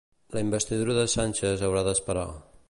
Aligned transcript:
La 0.35 0.41
investidura 0.45 0.95
de 1.01 1.03
Sánchez 1.17 1.65
haurà 1.69 1.85
d'esperar. 1.89 2.27